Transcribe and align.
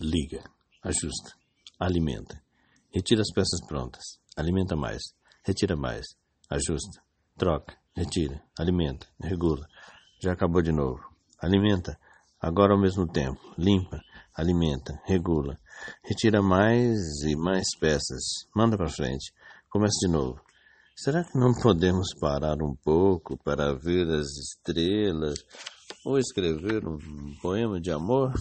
liga, 0.00 0.42
ajusta, 0.82 1.32
alimenta, 1.80 2.40
retira 2.92 3.22
as 3.22 3.32
peças 3.34 3.60
prontas, 3.66 4.02
alimenta 4.36 4.76
mais, 4.76 5.02
retira 5.42 5.76
mais, 5.76 6.06
ajusta, 6.50 7.02
troca, 7.36 7.76
retira, 7.94 8.42
alimenta, 8.58 9.06
regula, 9.20 9.66
já 10.22 10.32
acabou 10.32 10.62
de 10.62 10.72
novo, 10.72 11.00
alimenta, 11.40 11.98
agora 12.40 12.74
ao 12.74 12.80
mesmo 12.80 13.06
tempo, 13.06 13.40
limpa, 13.56 14.00
alimenta, 14.34 15.00
regula, 15.06 15.58
retira 16.02 16.42
mais 16.42 16.98
e 17.22 17.34
mais 17.34 17.66
peças, 17.78 18.22
manda 18.54 18.76
para 18.76 18.90
frente, 18.90 19.32
começa 19.70 19.96
de 20.02 20.12
novo. 20.12 20.40
Será 20.94 21.24
que 21.24 21.38
não 21.38 21.52
podemos 21.52 22.14
parar 22.18 22.56
um 22.62 22.74
pouco 22.74 23.36
para 23.44 23.74
ver 23.74 24.08
as 24.08 24.28
estrelas 24.28 25.38
ou 26.04 26.18
escrever 26.18 26.86
um 26.86 26.98
poema 27.42 27.78
de 27.80 27.90
amor? 27.90 28.32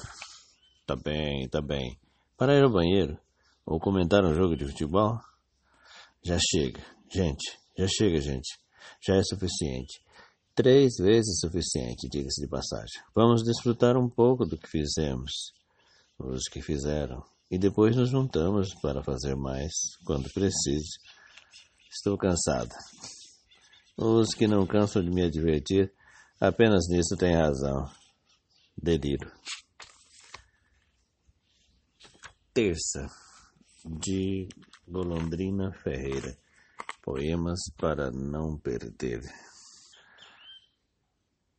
Tá 0.85 0.95
bem, 0.95 1.49
tá 1.49 1.61
bem. 1.61 1.99
Para 2.37 2.53
ir 2.53 2.63
ao 2.63 2.71
banheiro? 2.71 3.19
Ou 3.65 3.79
comentar 3.79 4.23
um 4.23 4.35
jogo 4.35 4.55
de 4.55 4.65
futebol? 4.65 5.19
Já 6.23 6.37
chega, 6.39 6.79
gente. 7.11 7.57
Já 7.75 7.87
chega, 7.87 8.21
gente. 8.21 8.59
Já 9.01 9.15
é 9.15 9.23
suficiente. 9.23 9.99
Três 10.53 10.93
vezes 10.99 11.39
suficiente, 11.39 12.07
diga-se 12.07 12.39
de 12.39 12.47
passagem. 12.47 13.01
Vamos 13.15 13.43
desfrutar 13.43 13.97
um 13.97 14.07
pouco 14.07 14.45
do 14.45 14.57
que 14.57 14.69
fizemos, 14.69 15.31
os 16.19 16.43
que 16.43 16.61
fizeram, 16.61 17.23
e 17.49 17.57
depois 17.57 17.95
nos 17.95 18.11
juntamos 18.11 18.73
para 18.75 19.03
fazer 19.03 19.35
mais 19.35 19.71
quando 20.05 20.31
precise. 20.31 20.99
Estou 21.91 22.15
cansada. 22.15 22.75
Os 23.97 24.35
que 24.35 24.47
não 24.47 24.67
cansam 24.67 25.03
de 25.03 25.09
me 25.09 25.23
advertir, 25.23 25.91
apenas 26.39 26.87
nisso 26.89 27.17
têm 27.17 27.35
razão. 27.35 27.89
Delírio. 28.77 29.31
Terça, 32.55 33.11
de 33.83 34.47
Golondrina 34.87 35.73
Ferreira. 35.73 36.37
Poemas 37.03 37.59
para 37.77 38.09
não 38.09 38.57
perder. 38.57 39.19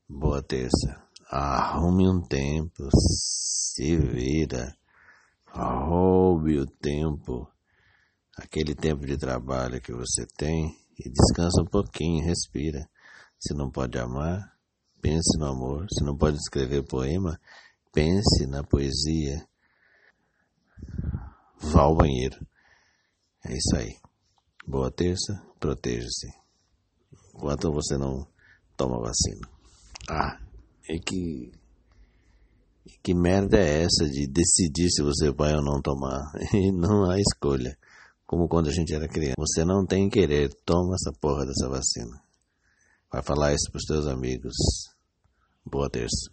Boa 0.08 0.42
terça. 0.42 1.06
Arrume 1.30 2.08
um 2.08 2.22
tempo, 2.26 2.88
se 2.98 3.94
vira, 3.98 4.74
roube 5.46 6.58
o 6.58 6.64
tempo, 6.64 7.46
aquele 8.34 8.74
tempo 8.74 9.04
de 9.04 9.18
trabalho 9.18 9.82
que 9.82 9.92
você 9.92 10.26
tem 10.26 10.74
e 10.98 11.10
descansa 11.10 11.60
um 11.60 11.66
pouquinho, 11.66 12.24
respira. 12.24 12.88
Se 13.38 13.52
não 13.52 13.70
pode 13.70 13.98
amar, 13.98 14.50
pense 15.02 15.38
no 15.38 15.44
amor. 15.44 15.86
Se 15.90 16.02
não 16.02 16.16
pode 16.16 16.38
escrever 16.38 16.86
poema, 16.86 17.38
pense 17.92 18.46
na 18.46 18.64
poesia 18.64 19.46
vá 21.60 21.82
ao 21.82 21.96
banheiro. 21.96 22.36
É 23.44 23.56
isso 23.56 23.76
aí. 23.76 23.96
Boa 24.66 24.90
terça, 24.90 25.40
proteja-se. 25.60 26.28
Enquanto 27.34 27.72
você 27.72 27.96
não 27.96 28.26
toma 28.76 28.98
vacina. 28.98 29.48
Ah, 30.08 30.38
e 30.88 30.98
que. 30.98 31.52
Que 33.02 33.14
merda 33.14 33.58
é 33.58 33.82
essa 33.82 34.08
de 34.08 34.26
decidir 34.26 34.90
se 34.90 35.02
você 35.02 35.30
vai 35.30 35.54
ou 35.54 35.62
não 35.62 35.80
tomar? 35.80 36.22
E 36.52 36.72
não 36.72 37.08
há 37.10 37.20
escolha. 37.20 37.76
Como 38.26 38.48
quando 38.48 38.68
a 38.68 38.72
gente 38.72 38.92
era 38.92 39.08
criança. 39.08 39.34
Você 39.38 39.64
não 39.64 39.86
tem 39.86 40.08
querer, 40.08 40.52
toma 40.64 40.94
essa 40.94 41.12
porra 41.20 41.46
dessa 41.46 41.68
vacina. 41.68 42.20
Vai 43.12 43.22
falar 43.22 43.54
isso 43.54 43.70
pros 43.70 43.84
teus 43.84 44.06
amigos. 44.06 44.54
Boa 45.64 45.88
terça. 45.88 46.30